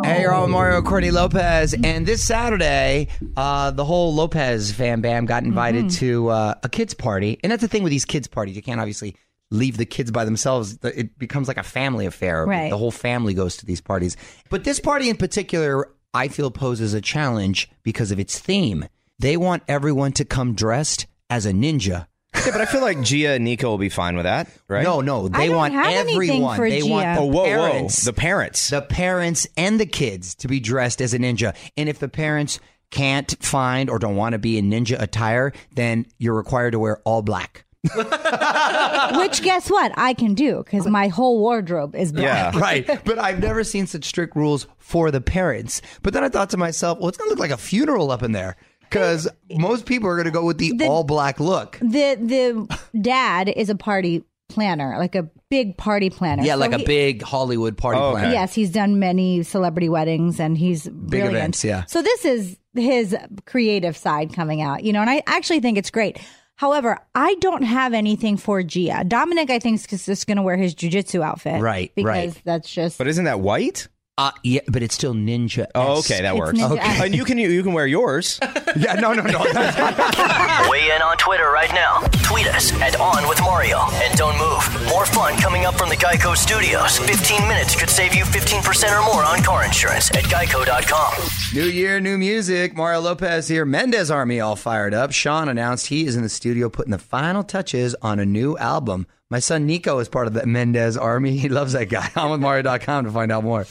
Hey, 0.04 0.22
you're 0.22 0.34
all 0.34 0.44
with 0.44 0.52
Mario 0.52 0.82
Courtney 0.84 1.10
Lopez, 1.10 1.74
and 1.84 2.06
this 2.06 2.24
Saturday, 2.24 3.08
uh, 3.36 3.72
the 3.72 3.84
whole 3.84 4.14
Lopez 4.14 4.72
fam 4.72 5.02
bam 5.02 5.25
got 5.25 5.44
invited 5.44 5.86
Mm-hmm. 5.86 5.98
to 5.98 6.28
uh, 6.30 6.54
a 6.64 6.70
kids 6.70 6.94
party, 6.94 7.40
and 7.42 7.52
that's 7.52 7.62
the 7.62 7.68
thing 7.68 7.82
with 7.82 7.90
these 7.90 8.06
kids 8.06 8.28
parties. 8.28 8.56
You 8.56 8.62
can't 8.62 8.80
obviously 8.80 9.16
leave 9.50 9.78
the 9.78 9.86
kids 9.86 10.12
by 10.12 10.24
themselves. 10.25 10.78
It 10.84 11.18
becomes 11.18 11.48
like 11.48 11.58
a 11.58 11.64
family 11.64 12.06
affair. 12.06 12.46
Right. 12.46 12.70
The 12.70 12.78
whole 12.78 12.92
family 12.92 13.34
goes 13.34 13.58
to 13.58 13.66
these 13.66 13.82
parties, 13.82 14.16
but 14.50 14.64
this 14.64 14.80
party 14.80 15.10
in 15.10 15.18
particular, 15.18 15.90
I 16.14 16.28
feel 16.28 16.52
poses 16.52 16.94
a 16.94 17.02
challenge 17.02 17.70
because 17.82 18.12
of 18.12 18.20
its 18.20 18.38
theme. 18.38 18.86
They 19.18 19.38
want 19.38 19.64
everyone 19.68 20.12
to 20.14 20.25
come 20.25 20.54
dressed 20.54 21.08
as 21.32 21.46
a 21.48 21.52
ninja. 21.52 22.06
Yeah, 22.46 22.51
but 22.51 22.62
I 22.62 22.65
feel 22.65 22.82
like 22.82 23.01
Gia 23.01 23.32
and 23.32 23.44
Nico 23.44 23.70
will 23.70 23.77
be 23.77 23.89
fine 23.89 24.15
with 24.15 24.25
that, 24.25 24.48
right? 24.68 24.84
No, 24.84 25.01
no, 25.01 25.27
they 25.27 25.48
don't 25.48 25.56
want 25.56 25.74
have 25.74 25.86
anything 26.08 26.15
everyone. 26.44 26.56
for 26.58 26.70
they 26.70 26.84
want 26.84 27.15
the 27.15 27.22
Oh, 27.22 27.25
whoa, 27.25 27.46
parents, 27.46 28.04
whoa. 28.04 28.12
The 28.12 28.13
parents. 28.13 28.70
the 28.70 28.82
parents 28.82 29.48
and 29.58 29.80
the 29.80 29.86
kids 29.86 30.36
to 30.36 30.48
be 30.48 30.60
dressed 30.60 31.01
as 31.01 31.13
a 31.13 31.20
ninja. 31.20 31.56
And 31.77 31.89
if 31.89 32.00
the 32.00 32.08
parents 32.10 32.60
can't 32.92 33.36
find 33.44 33.89
or 33.89 34.00
don't 34.00 34.15
want 34.15 34.34
to 34.34 34.39
be 34.39 34.58
in 34.58 34.70
ninja 34.70 35.01
attire, 35.01 35.54
then 35.74 36.06
you're 36.20 36.36
required 36.36 36.72
to 36.72 36.80
wear 36.80 37.00
all 37.06 37.22
black. 37.22 37.65
Which, 37.96 39.42
guess 39.44 39.70
what? 39.70 39.92
I 39.96 40.13
can 40.18 40.34
do 40.34 40.63
because 40.63 40.88
my 40.88 41.08
whole 41.08 41.39
wardrobe 41.39 41.96
is 41.96 42.12
black. 42.12 42.54
yeah. 42.54 42.60
right. 42.60 43.06
But 43.06 43.20
I've 43.20 43.39
never 43.39 43.63
seen 43.63 43.86
such 43.88 44.06
strict 44.06 44.36
rules 44.36 44.68
for 44.77 45.12
the 45.12 45.22
parents. 45.22 45.82
But 46.01 46.13
then 46.13 46.24
I 46.24 46.30
thought 46.30 46.50
to 46.51 46.58
myself, 46.58 47.00
well, 47.00 47.10
it's 47.10 47.18
going 47.18 47.27
to 47.30 47.32
look 47.32 47.39
like 47.39 47.51
a 47.51 47.58
funeral 47.58 48.12
up 48.12 48.24
in 48.24 48.32
there 48.32 48.56
because 48.96 49.28
most 49.52 49.86
people 49.86 50.10
are 50.10 50.16
going 50.16 50.25
to 50.25 50.32
go 50.32 50.46
with 50.46 50.58
the, 50.58 50.88
all 50.88 51.04
black 51.04 51.40
look. 51.40 51.78
The 51.82 52.16
the 52.16 52.80
dad 53.00 53.50
is 53.50 53.70
a 53.70 53.75
party 53.75 54.24
planner, 54.48 54.96
like 54.98 55.16
a 55.16 55.30
big 55.50 55.75
party 55.75 56.10
planner. 56.10 56.44
Yeah, 56.44 56.54
So 56.54 56.60
like 56.60 56.72
a 56.72 56.86
big 56.86 57.22
Hollywood 57.22 57.78
party 57.78 58.00
Oh, 58.00 58.16
okay. 58.16 58.32
Yes, 58.32 58.54
he's 58.54 58.72
done 58.72 59.00
many 59.00 59.44
celebrity 59.44 59.90
weddings 59.90 60.40
and 60.40 60.58
he's 60.58 60.88
brilliant. 60.88 61.36
events, 61.36 61.64
yeah. 61.64 61.84
So 61.88 62.02
this 62.02 62.24
is 62.24 62.58
his 62.74 63.16
creative 63.46 63.98
side 63.98 64.34
coming 64.34 64.62
out, 64.62 64.84
you 64.84 64.94
know, 64.94 65.02
and 65.02 65.10
I 65.10 65.24
actually 65.28 65.60
think 65.60 65.78
it's 65.78 65.92
great. 65.92 66.20
However, 66.58 67.00
I 67.14 67.36
don't 67.36 67.64
have 67.64 67.94
anything 67.94 68.38
for 68.38 68.64
Gia. 68.64 69.04
Dominic, 69.06 69.50
I 69.50 69.60
think, 69.60 69.92
is 69.92 70.06
just 70.06 70.25
going 70.25 70.38
to 70.38 70.44
wear 70.44 70.56
his 70.56 70.74
jujitsu 70.74 71.22
outfit. 71.22 71.62
Right, 71.62 71.92
Because 71.96 72.06
right. 72.06 72.42
that's 72.46 72.72
just. 72.72 72.98
But 72.98 73.08
isn't 73.08 73.25
that 73.25 73.42
white? 73.42 73.90
Uh, 74.17 74.31
yeah, 74.43 74.62
but 74.69 74.81
it's 74.81 74.95
still 74.95 75.13
ninja. 75.13 75.65
Oh, 75.75 76.00
okay, 76.00 76.22
that 76.22 76.38
works. 76.38 76.57
ninja 76.57 76.72
Okay. 76.72 77.05
And 77.05 77.13
you 77.13 77.25
can 77.25 77.38
you 77.38 77.62
can 77.63 77.74
wear 77.74 77.86
yours. 77.88 78.39
Yeah, 78.77 78.95
no, 78.95 79.13
no, 79.13 79.24
no. 79.24 79.39
Weigh 80.69 80.91
in 80.93 81.01
on 81.01 81.15
Twitter 81.17 81.50
right 81.50 81.72
now. 81.72 82.01
Tweet 82.24 82.45
us 82.48 82.74
at 82.81 83.00
On 83.00 83.25
With 83.29 83.39
Mario. 83.39 83.79
And 84.03 84.17
don't 84.17 84.38
move. 84.38 84.89
More 84.89 85.05
fun 85.05 85.38
coming 85.38 85.65
up 85.65 85.75
from 85.75 85.88
the 85.88 85.95
Geico 85.95 86.36
Studios. 86.36 87.00
15 87.00 87.48
minutes 87.48 87.74
could 87.79 87.89
save 87.89 88.13
you 88.13 88.25
15% 88.25 88.91
or 88.91 89.05
more 89.05 89.24
on 89.24 89.41
car 89.43 89.63
insurance 89.63 90.12
at 90.12 90.25
geico.com. 90.25 91.13
New 91.53 91.69
year, 91.69 92.01
new 92.01 92.17
music. 92.17 92.75
Mario 92.75 93.00
Lopez 93.00 93.48
here. 93.48 93.63
Mendes 93.63 94.12
Army 94.12 94.41
all 94.41 94.57
fired 94.57 94.93
up. 94.93 95.13
Shawn 95.13 95.48
announced 95.48 95.88
he 95.88 96.05
is 96.05 96.17
in 96.17 96.24
the 96.24 96.27
studio 96.29 96.67
putting 96.69 96.91
the 96.91 96.98
final 97.00 97.43
touches 97.43 97.95
on 98.01 98.19
a 98.19 98.25
new 98.25 98.57
album. 98.57 99.07
My 99.36 99.39
son 99.39 99.65
Nico 99.65 100.00
is 100.00 100.08
part 100.08 100.27
of 100.27 100.34
the 100.34 100.46
Mendes 100.46 100.96
Army. 100.96 101.36
He 101.36 101.50
loves 101.50 101.74
that 101.74 101.89
guy. 101.89 102.10
I'm 102.15 102.32
with 102.32 102.39
Mario.com 102.39 103.04
to 103.04 103.12
find 103.12 103.34
out 103.34 103.44
more. 103.44 103.65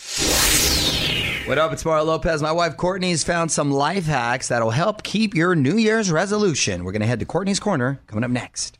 What 1.49 1.56
up? 1.56 1.73
It's 1.73 1.87
Mario 1.87 2.04
Lopez. 2.04 2.42
My 2.42 2.52
wife 2.52 2.76
Courtney's 2.76 3.25
found 3.25 3.50
some 3.50 3.71
life 3.71 4.04
hacks 4.04 4.49
that'll 4.49 4.68
help 4.68 5.02
keep 5.02 5.35
your 5.35 5.54
New 5.54 5.78
Year's 5.78 6.12
resolution. 6.12 6.85
We're 6.85 6.92
going 6.92 7.00
to 7.00 7.06
head 7.06 7.21
to 7.21 7.25
Courtney's 7.25 7.61
Corner 7.61 7.99
coming 8.09 8.25
up 8.25 8.30
next. 8.30 8.76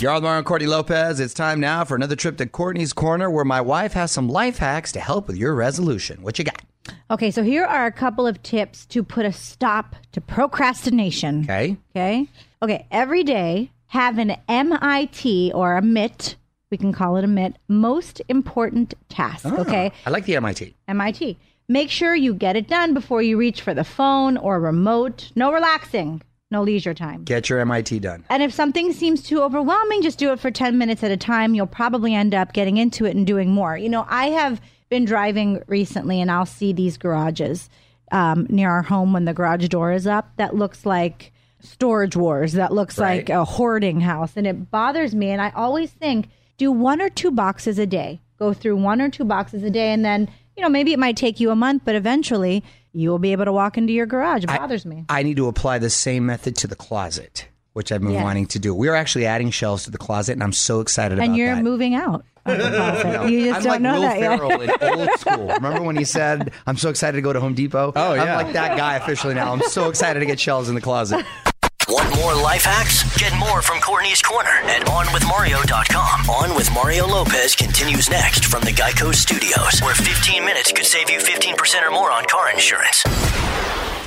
You're 0.00 0.12
on 0.12 0.22
Mario 0.22 0.38
and 0.38 0.46
Courtney 0.46 0.68
Lopez. 0.68 1.18
It's 1.18 1.34
time 1.34 1.58
now 1.58 1.84
for 1.84 1.96
another 1.96 2.14
trip 2.14 2.36
to 2.36 2.46
Courtney's 2.46 2.92
Corner 2.92 3.28
where 3.28 3.44
my 3.44 3.60
wife 3.60 3.94
has 3.94 4.12
some 4.12 4.28
life 4.28 4.58
hacks 4.58 4.92
to 4.92 5.00
help 5.00 5.26
with 5.26 5.36
your 5.36 5.52
resolution. 5.56 6.22
What 6.22 6.38
you 6.38 6.44
got? 6.44 6.62
Okay, 7.10 7.32
so 7.32 7.42
here 7.42 7.64
are 7.64 7.86
a 7.86 7.92
couple 7.92 8.24
of 8.24 8.40
tips 8.44 8.86
to 8.86 9.02
put 9.02 9.26
a 9.26 9.32
stop 9.32 9.96
to 10.12 10.20
procrastination. 10.20 11.42
Okay. 11.42 11.76
Okay. 11.90 12.28
Okay. 12.62 12.86
Every 12.92 13.24
day, 13.24 13.72
have 13.90 14.18
an 14.18 14.36
MIT 14.48 15.50
or 15.52 15.74
a 15.74 15.78
MIT. 15.78 16.36
We 16.70 16.76
can 16.76 16.92
call 16.92 17.16
it 17.16 17.24
a 17.24 17.24
MIT. 17.24 17.56
Most 17.66 18.22
important 18.28 18.94
task. 19.08 19.46
Okay. 19.46 19.90
I 20.06 20.10
like 20.10 20.26
the 20.26 20.36
MIT. 20.36 20.76
MIT. 20.86 21.36
Make 21.68 21.90
sure 21.90 22.14
you 22.14 22.32
get 22.32 22.54
it 22.54 22.68
done 22.68 22.94
before 22.94 23.20
you 23.20 23.36
reach 23.36 23.62
for 23.62 23.74
the 23.74 23.82
phone 23.82 24.36
or 24.36 24.60
remote. 24.60 25.32
No 25.34 25.52
relaxing. 25.52 26.22
No 26.52 26.62
leisure 26.62 26.94
time. 26.94 27.24
Get 27.24 27.48
your 27.48 27.58
MIT 27.58 27.98
done. 27.98 28.24
And 28.28 28.44
if 28.44 28.52
something 28.54 28.92
seems 28.92 29.22
too 29.24 29.42
overwhelming, 29.42 30.02
just 30.02 30.18
do 30.18 30.32
it 30.32 30.38
for 30.38 30.52
10 30.52 30.78
minutes 30.78 31.02
at 31.02 31.10
a 31.10 31.16
time. 31.16 31.54
You'll 31.56 31.66
probably 31.66 32.14
end 32.14 32.32
up 32.32 32.52
getting 32.52 32.76
into 32.76 33.06
it 33.06 33.16
and 33.16 33.26
doing 33.26 33.50
more. 33.50 33.76
You 33.76 33.88
know, 33.88 34.06
I 34.08 34.26
have 34.26 34.60
been 34.88 35.04
driving 35.04 35.64
recently 35.66 36.20
and 36.20 36.30
I'll 36.30 36.46
see 36.46 36.72
these 36.72 36.96
garages 36.96 37.68
um, 38.12 38.46
near 38.48 38.70
our 38.70 38.82
home 38.82 39.12
when 39.12 39.24
the 39.24 39.34
garage 39.34 39.66
door 39.68 39.92
is 39.92 40.06
up 40.06 40.30
that 40.36 40.54
looks 40.54 40.86
like 40.86 41.32
storage 41.62 42.16
wars, 42.16 42.52
that 42.54 42.72
looks 42.72 42.98
Right. 42.98 43.18
like 43.18 43.30
a 43.30 43.44
hoarding 43.44 44.00
house. 44.00 44.32
And 44.36 44.46
it 44.46 44.70
bothers 44.70 45.14
me. 45.14 45.30
And 45.30 45.40
I 45.42 45.50
always 45.54 45.90
think, 45.90 46.28
do 46.58 46.70
one 46.72 47.00
or 47.00 47.08
two 47.08 47.30
boxes 47.30 47.78
a 47.78 47.86
day. 47.86 48.20
Go 48.38 48.52
through 48.52 48.76
one 48.76 49.00
or 49.00 49.08
two 49.08 49.24
boxes 49.24 49.62
a 49.62 49.70
day. 49.70 49.92
And 49.92 50.04
then, 50.04 50.28
you 50.56 50.62
know, 50.62 50.68
maybe 50.68 50.92
it 50.92 50.98
might 50.98 51.16
take 51.16 51.40
you 51.40 51.50
a 51.50 51.56
month, 51.56 51.82
but 51.84 51.94
eventually 51.94 52.62
you 52.92 53.08
will 53.10 53.18
be 53.18 53.32
able 53.32 53.44
to 53.44 53.52
walk 53.52 53.78
into 53.78 53.92
your 53.92 54.06
garage. 54.06 54.44
It 54.44 54.48
bothers 54.48 54.84
me. 54.84 55.04
I 55.08 55.22
need 55.22 55.36
to 55.36 55.46
apply 55.48 55.78
the 55.78 55.90
same 55.90 56.26
method 56.26 56.56
to 56.56 56.66
the 56.66 56.74
closet, 56.76 57.46
which 57.74 57.92
I've 57.92 58.00
been 58.00 58.12
Yes. 58.12 58.22
wanting 58.24 58.46
to 58.46 58.58
do. 58.58 58.74
We 58.74 58.88
are 58.88 58.94
actually 58.96 59.26
adding 59.26 59.50
shelves 59.50 59.84
to 59.84 59.90
the 59.90 59.98
closet, 59.98 60.32
and 60.32 60.42
I'm 60.42 60.52
so 60.52 60.80
excited 60.80 61.18
about 61.18 61.26
And 61.28 61.36
you're 61.36 61.54
that. 61.54 61.62
moving 61.62 61.94
out. 61.94 62.24
of 62.46 62.56
the 62.56 62.68
closet. 62.70 63.30
You 63.30 63.44
just 63.44 63.56
I'm 63.58 63.62
don't 63.62 63.70
like 63.72 63.80
know 63.82 63.94
Will 63.94 64.00
that 64.00 64.18
yet. 64.18 64.38
Ferrell 64.38 64.60
in 64.62 64.70
old 65.00 65.10
school. 65.20 65.46
Remember 65.48 65.82
when 65.82 65.94
he 65.96 66.04
said, 66.04 66.50
"I'm 66.66 66.78
so 66.78 66.88
excited 66.88 67.16
to 67.16 67.22
go 67.22 67.34
to 67.34 67.38
Home 67.38 67.52
Depot"? 67.52 67.92
Oh, 67.94 68.14
yeah. 68.14 68.38
I'm 68.38 68.44
like 68.46 68.54
that 68.54 68.78
guy 68.78 68.96
officially 68.96 69.34
now. 69.34 69.52
I'm 69.52 69.60
so 69.68 69.90
excited 69.90 70.20
to 70.20 70.26
get 70.26 70.40
shelves 70.40 70.68
in 70.70 70.74
the 70.74 70.80
closet. 70.80 71.24
Want 71.90 72.14
more 72.14 72.34
life 72.36 72.62
hacks? 72.62 73.02
Get 73.18 73.36
more 73.36 73.62
from 73.62 73.80
Courtney's 73.80 74.22
Corner 74.22 74.48
at 74.48 74.82
OnWithMario.com. 74.86 76.30
On 76.30 76.54
with 76.54 76.72
Mario 76.72 77.04
Lopez 77.08 77.56
continues 77.56 78.08
next 78.08 78.44
from 78.44 78.62
the 78.62 78.70
Geico 78.70 79.12
Studios, 79.12 79.80
where 79.82 79.96
15 79.96 80.44
minutes 80.44 80.70
could 80.70 80.86
save 80.86 81.10
you 81.10 81.18
15% 81.18 81.84
or 81.84 81.90
more 81.90 82.12
on 82.12 82.24
car 82.26 82.48
insurance. 82.52 83.02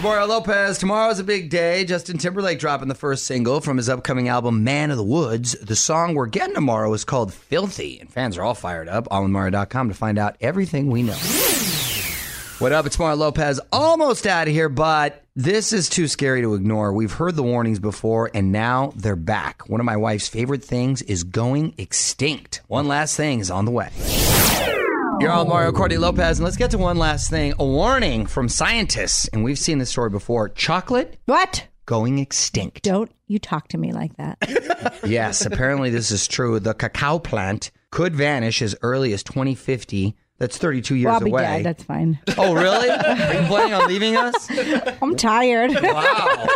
Mario 0.01 0.25
Lopez. 0.27 0.77
Tomorrow's 0.77 1.19
a 1.19 1.25
big 1.25 1.49
day. 1.49 1.83
Justin 1.83 2.17
Timberlake 2.17 2.59
dropping 2.59 2.87
the 2.87 2.95
first 2.95 3.25
single 3.25 3.59
from 3.59 3.75
his 3.75 3.89
upcoming 3.89 4.29
album, 4.29 4.63
Man 4.63 4.89
of 4.89 4.95
the 4.95 5.03
Woods. 5.03 5.51
The 5.51 5.75
song 5.75 6.15
we're 6.15 6.27
getting 6.27 6.55
tomorrow 6.55 6.93
is 6.93 7.03
called 7.03 7.33
Filthy, 7.33 7.99
and 7.99 8.09
fans 8.09 8.37
are 8.37 8.43
all 8.43 8.55
fired 8.55 8.87
up. 8.87 9.09
OnWithMario.com 9.09 9.89
to 9.89 9.93
find 9.93 10.17
out 10.17 10.37
everything 10.39 10.87
we 10.87 11.03
know. 11.03 11.17
What 12.63 12.71
up? 12.71 12.85
It's 12.85 12.97
Mario 12.97 13.17
Lopez. 13.17 13.59
Almost 13.73 14.25
out 14.25 14.47
of 14.47 14.53
here, 14.53 14.69
but 14.69 15.25
this 15.35 15.73
is 15.73 15.89
too 15.89 16.07
scary 16.07 16.41
to 16.43 16.53
ignore. 16.53 16.93
We've 16.93 17.11
heard 17.11 17.35
the 17.35 17.43
warnings 17.43 17.77
before, 17.77 18.31
and 18.33 18.53
now 18.53 18.93
they're 18.95 19.17
back. 19.17 19.67
One 19.67 19.81
of 19.81 19.85
my 19.85 19.97
wife's 19.97 20.29
favorite 20.29 20.63
things 20.63 21.01
is 21.01 21.25
going 21.25 21.73
extinct. 21.77 22.61
One 22.67 22.87
last 22.87 23.17
thing 23.17 23.41
is 23.41 23.51
on 23.51 23.65
the 23.65 23.71
way. 23.71 23.89
You're 25.19 25.33
on 25.33 25.49
Mario 25.49 25.73
Courtney 25.73 25.97
Lopez, 25.97 26.39
and 26.39 26.45
let's 26.45 26.55
get 26.55 26.71
to 26.71 26.77
one 26.77 26.97
last 26.97 27.29
thing. 27.29 27.53
A 27.59 27.65
warning 27.65 28.27
from 28.27 28.47
scientists, 28.47 29.27
and 29.33 29.43
we've 29.43 29.59
seen 29.59 29.79
this 29.79 29.89
story 29.89 30.09
before. 30.09 30.47
Chocolate 30.47 31.17
What? 31.25 31.67
going 31.85 32.17
extinct. 32.17 32.83
Don't 32.83 33.11
you 33.27 33.39
talk 33.39 33.67
to 33.67 33.77
me 33.77 33.91
like 33.91 34.15
that. 34.15 35.01
yes, 35.05 35.45
apparently 35.45 35.89
this 35.89 36.11
is 36.11 36.29
true. 36.29 36.61
The 36.61 36.73
cacao 36.73 37.19
plant 37.19 37.71
could 37.91 38.15
vanish 38.15 38.61
as 38.61 38.73
early 38.81 39.11
as 39.11 39.21
2050. 39.21 40.15
That's 40.43 40.57
32 40.57 40.95
years 40.95 41.05
well, 41.05 41.13
I'll 41.15 41.21
be 41.21 41.29
away. 41.29 41.41
dead. 41.41 41.63
That's 41.63 41.83
fine. 41.85 42.19
oh, 42.37 42.53
really? 42.53 42.89
Are 42.89 43.33
you 43.33 43.47
planning 43.47 43.73
on 43.73 43.87
leaving 43.87 44.17
us? 44.17 44.49
I'm 45.01 45.15
tired. 45.15 45.71
Wow. 45.81 46.47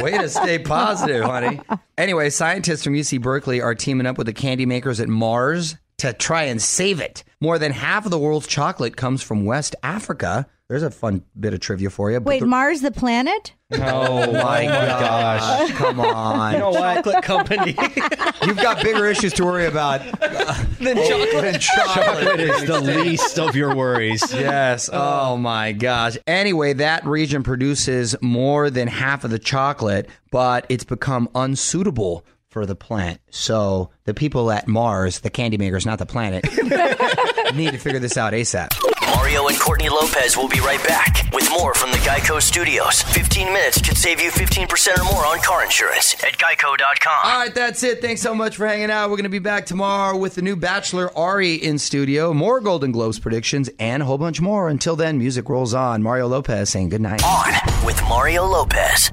Way 0.00 0.18
to 0.18 0.28
stay 0.28 0.58
positive, 0.58 1.24
honey. 1.24 1.62
Anyway, 1.96 2.28
scientists 2.28 2.84
from 2.84 2.92
UC 2.92 3.22
Berkeley 3.22 3.62
are 3.62 3.74
teaming 3.74 4.06
up 4.06 4.18
with 4.18 4.26
the 4.26 4.34
candy 4.34 4.66
makers 4.66 5.00
at 5.00 5.08
Mars 5.08 5.76
to 5.96 6.12
try 6.12 6.42
and 6.42 6.60
save 6.60 7.00
it. 7.00 7.24
More 7.40 7.58
than 7.58 7.72
half 7.72 8.04
of 8.04 8.10
the 8.10 8.18
world's 8.18 8.46
chocolate 8.46 8.98
comes 8.98 9.22
from 9.22 9.46
West 9.46 9.74
Africa. 9.82 10.46
There's 10.68 10.82
a 10.82 10.90
fun 10.90 11.22
bit 11.38 11.54
of 11.54 11.60
trivia 11.60 11.90
for 11.90 12.10
you. 12.10 12.18
but 12.18 12.28
Wait, 12.28 12.40
the- 12.40 12.46
Mars 12.46 12.80
the 12.80 12.90
planet? 12.90 13.52
Oh 13.72 14.32
my 14.32 14.64
gosh! 14.66 15.70
Come 15.72 16.00
on! 16.00 16.52
You 16.54 16.58
know 16.58 16.70
what? 16.70 17.04
Chocolate 17.04 17.22
company. 17.24 17.76
You've 18.46 18.56
got 18.56 18.82
bigger 18.82 19.06
issues 19.06 19.32
to 19.34 19.44
worry 19.44 19.66
about 19.66 20.00
uh, 20.22 20.64
then 20.80 20.96
chocolate. 20.96 21.42
than 21.52 21.60
chocolate. 21.60 22.06
Chocolate 22.06 22.40
is 22.40 22.64
the 22.64 22.80
least 22.80 23.38
of 23.38 23.54
your 23.56 23.74
worries. 23.76 24.22
Yes. 24.32 24.88
Oh. 24.92 25.32
oh 25.32 25.36
my 25.36 25.70
gosh. 25.72 26.16
Anyway, 26.26 26.72
that 26.74 27.04
region 27.06 27.42
produces 27.42 28.14
more 28.20 28.70
than 28.70 28.86
half 28.88 29.24
of 29.24 29.30
the 29.30 29.38
chocolate, 29.38 30.08
but 30.30 30.64
it's 30.68 30.84
become 30.84 31.28
unsuitable 31.34 32.24
for 32.56 32.64
the 32.64 32.74
plant. 32.74 33.20
So 33.28 33.90
the 34.04 34.14
people 34.14 34.50
at 34.50 34.66
Mars, 34.66 35.20
the 35.20 35.28
candy 35.28 35.58
makers, 35.58 35.84
not 35.84 35.98
the 35.98 36.06
planet, 36.06 36.42
need 37.54 37.72
to 37.72 37.78
figure 37.78 37.98
this 37.98 38.16
out 38.16 38.32
ASAP. 38.32 38.70
Mario 39.14 39.48
and 39.48 39.60
Courtney 39.60 39.90
Lopez 39.90 40.38
will 40.38 40.48
be 40.48 40.60
right 40.60 40.82
back 40.86 41.28
with 41.34 41.46
more 41.50 41.74
from 41.74 41.90
the 41.90 41.98
Geico 41.98 42.40
Studios. 42.40 43.02
15 43.02 43.48
minutes 43.52 43.82
could 43.82 43.98
save 43.98 44.22
you 44.22 44.30
15% 44.30 44.96
or 44.98 45.04
more 45.04 45.26
on 45.26 45.38
car 45.40 45.64
insurance 45.64 46.14
at 46.24 46.38
geico.com. 46.38 47.30
All 47.30 47.40
right, 47.40 47.54
that's 47.54 47.82
it. 47.82 48.00
Thanks 48.00 48.22
so 48.22 48.34
much 48.34 48.56
for 48.56 48.66
hanging 48.66 48.90
out. 48.90 49.10
We're 49.10 49.16
going 49.16 49.24
to 49.24 49.28
be 49.28 49.38
back 49.38 49.66
tomorrow 49.66 50.16
with 50.16 50.34
the 50.34 50.40
new 50.40 50.56
Bachelor 50.56 51.10
Arie 51.14 51.56
in 51.56 51.76
studio, 51.78 52.32
more 52.32 52.62
Golden 52.62 52.90
Globes 52.90 53.18
predictions, 53.18 53.68
and 53.78 54.02
a 54.02 54.06
whole 54.06 54.16
bunch 54.16 54.40
more. 54.40 54.70
Until 54.70 54.96
then, 54.96 55.18
music 55.18 55.50
rolls 55.50 55.74
on. 55.74 56.02
Mario 56.02 56.26
Lopez 56.26 56.70
saying 56.70 56.88
good 56.88 57.02
night. 57.02 57.22
On 57.22 57.84
with 57.84 58.00
Mario 58.08 58.46
Lopez. 58.46 59.12